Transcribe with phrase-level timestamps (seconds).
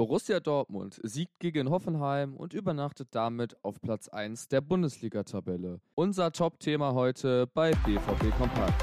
[0.00, 5.82] Borussia Dortmund siegt gegen Hoffenheim und übernachtet damit auf Platz 1 der Bundesliga-Tabelle.
[5.94, 8.82] Unser Top-Thema heute bei BVB Kompakt.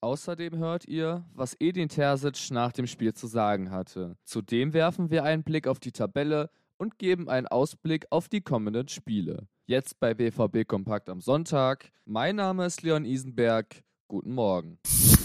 [0.00, 4.16] Außerdem hört ihr, was Edin Terzic nach dem Spiel zu sagen hatte.
[4.24, 6.48] Zudem werfen wir einen Blick auf die Tabelle
[6.78, 9.48] und geben einen Ausblick auf die kommenden Spiele.
[9.66, 11.92] Jetzt bei BVB Kompakt am Sonntag.
[12.06, 13.84] Mein Name ist Leon Isenberg.
[14.10, 14.78] Guten Morgen.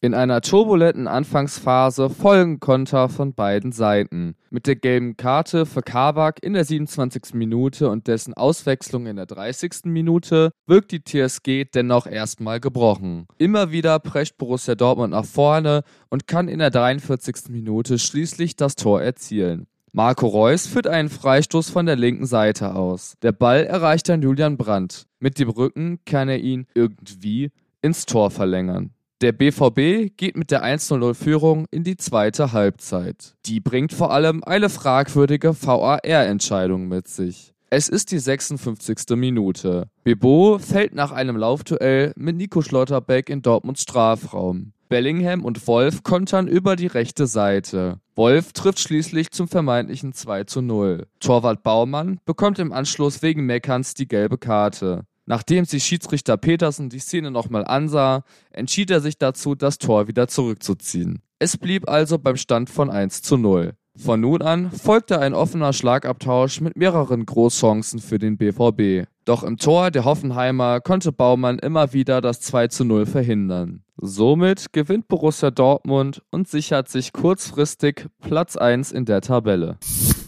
[0.00, 4.34] In einer turbulenten Anfangsphase folgen Konter von beiden Seiten.
[4.50, 7.34] Mit der gelben Karte für Kabak in der 27.
[7.34, 9.84] Minute und dessen Auswechslung in der 30.
[9.84, 13.28] Minute wirkt die TSG dennoch erstmal gebrochen.
[13.38, 17.50] Immer wieder prescht Borussia Dortmund nach vorne und kann in der 43.
[17.50, 19.68] Minute schließlich das Tor erzielen.
[19.92, 23.14] Marco Reus führt einen Freistoß von der linken Seite aus.
[23.22, 25.06] Der Ball erreicht dann Julian Brandt.
[25.20, 27.52] Mit dem Rücken kann er ihn irgendwie
[27.84, 28.90] ins Tor verlängern.
[29.20, 33.34] Der BVB geht mit der 1-0-Führung in die zweite Halbzeit.
[33.46, 37.52] Die bringt vor allem eine fragwürdige VAR-Entscheidung mit sich.
[37.70, 39.16] Es ist die 56.
[39.16, 39.88] Minute.
[40.02, 44.72] Bebo fällt nach einem Laufduell mit Nico Schlotterbeck in Dortmunds Strafraum.
[44.88, 47.98] Bellingham und Wolf kontern über die rechte Seite.
[48.14, 51.06] Wolf trifft schließlich zum vermeintlichen 2 zu 0.
[51.20, 55.04] Torwart Baumann bekommt im Anschluss wegen Meckerns die gelbe Karte.
[55.26, 60.28] Nachdem sich Schiedsrichter Petersen die Szene nochmal ansah, entschied er sich dazu, das Tor wieder
[60.28, 61.22] zurückzuziehen.
[61.38, 63.74] Es blieb also beim Stand von 1 zu 0.
[63.96, 69.08] Von nun an folgte ein offener Schlagabtausch mit mehreren Großchancen für den BVB.
[69.24, 73.84] Doch im Tor der Hoffenheimer konnte Baumann immer wieder das 2 zu 0 verhindern.
[73.96, 79.78] Somit gewinnt Borussia Dortmund und sichert sich kurzfristig Platz 1 in der Tabelle.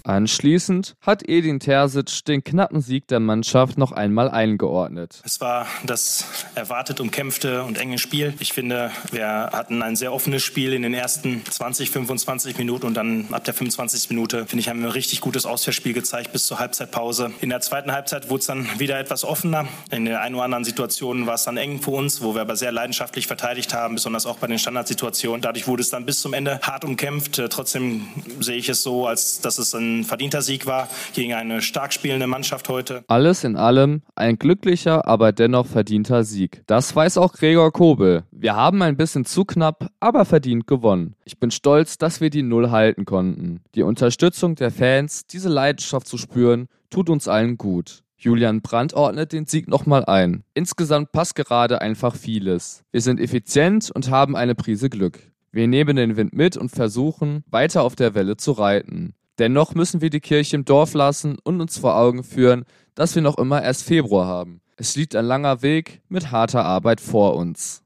[0.07, 5.21] Anschließend hat Edin Terzic den knappen Sieg der Mannschaft noch einmal eingeordnet.
[5.25, 8.33] Es war das erwartet umkämpfte und enge Spiel.
[8.39, 12.95] Ich finde, wir hatten ein sehr offenes Spiel in den ersten 20, 25 Minuten und
[12.95, 14.09] dann ab der 25.
[14.11, 17.33] Minute, finde ich, haben wir ein richtig gutes Auswärtsspiel gezeigt bis zur Halbzeitpause.
[17.41, 19.67] In der zweiten Halbzeit wurde es dann wieder etwas offener.
[19.91, 22.55] In der einen oder anderen Situation war es dann eng für uns, wo wir aber
[22.55, 25.41] sehr leidenschaftlich verteidigt haben, besonders auch bei den Standardsituationen.
[25.41, 27.43] Dadurch wurde es dann bis zum Ende hart umkämpft.
[27.51, 28.07] Trotzdem
[28.39, 32.27] sehe ich es so, als dass es ein verdienter Sieg war gegen eine stark spielende
[32.27, 33.05] Mannschaft heute.
[33.09, 36.63] Alles in allem ein glücklicher, aber dennoch verdienter Sieg.
[36.67, 38.25] Das weiß auch Gregor Kobel.
[38.31, 41.15] Wir haben ein bisschen zu knapp, aber verdient gewonnen.
[41.25, 43.61] Ich bin stolz, dass wir die Null halten konnten.
[43.75, 48.03] Die Unterstützung der Fans, diese Leidenschaft zu spüren, tut uns allen gut.
[48.19, 50.43] Julian Brandt ordnet den Sieg nochmal ein.
[50.55, 52.83] Insgesamt passt gerade einfach vieles.
[52.91, 55.21] Wir sind effizient und haben eine Prise Glück.
[55.53, 59.15] Wir nehmen den Wind mit und versuchen, weiter auf der Welle zu reiten.
[59.39, 62.65] Dennoch müssen wir die Kirche im Dorf lassen und uns vor Augen führen,
[62.95, 64.61] dass wir noch immer erst Februar haben.
[64.77, 67.83] Es liegt ein langer Weg mit harter Arbeit vor uns.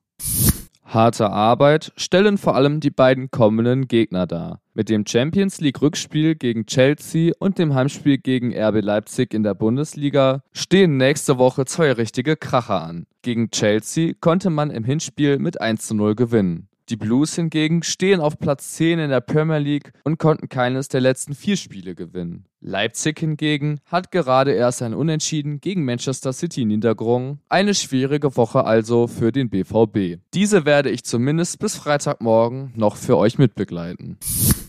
[0.84, 4.60] Harte Arbeit stellen vor allem die beiden kommenden Gegner dar.
[4.74, 9.54] Mit dem Champions League Rückspiel gegen Chelsea und dem Heimspiel gegen RB Leipzig in der
[9.54, 13.06] Bundesliga stehen nächste Woche zwei richtige Kracher an.
[13.22, 16.68] Gegen Chelsea konnte man im Hinspiel mit 1 zu 0 gewinnen.
[16.90, 21.00] Die Blues hingegen stehen auf Platz 10 in der Premier League und konnten keines der
[21.00, 22.46] letzten vier Spiele gewinnen.
[22.60, 27.38] Leipzig hingegen hat gerade erst ein Unentschieden gegen Manchester City niedergerungen.
[27.48, 30.20] Eine schwierige Woche also für den BVB.
[30.34, 34.18] Diese werde ich zumindest bis Freitagmorgen noch für euch mitbegleiten.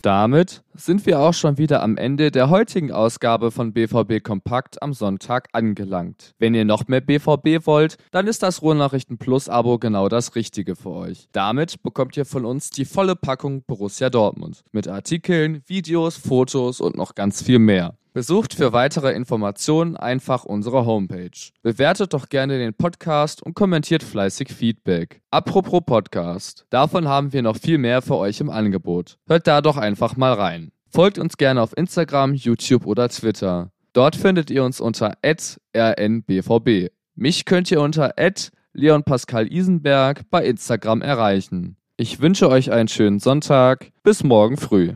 [0.02, 4.94] Damit sind wir auch schon wieder am Ende der heutigen Ausgabe von BVB Kompakt am
[4.94, 6.34] Sonntag angelangt.
[6.40, 10.74] Wenn ihr noch mehr BVB wollt, dann ist das Ruhrnachrichten Plus Abo genau das Richtige
[10.74, 11.28] für euch.
[11.30, 16.96] Damit bekommt ihr von uns die volle Packung Borussia Dortmund mit Artikeln, Videos, Fotos und
[16.96, 17.94] noch ganz viel mehr.
[18.14, 21.30] Besucht für weitere Informationen einfach unsere Homepage.
[21.62, 25.22] Bewertet doch gerne den Podcast und kommentiert fleißig Feedback.
[25.30, 29.16] Apropos Podcast, davon haben wir noch viel mehr für euch im Angebot.
[29.26, 30.72] Hört da doch einfach mal rein.
[30.90, 33.70] Folgt uns gerne auf Instagram, YouTube oder Twitter.
[33.94, 36.90] Dort findet ihr uns unter rnbvb.
[37.14, 38.12] Mich könnt ihr unter
[38.74, 41.76] Leon Pascal Isenberg bei Instagram erreichen.
[41.96, 43.90] Ich wünsche euch einen schönen Sonntag.
[44.02, 44.92] Bis morgen früh.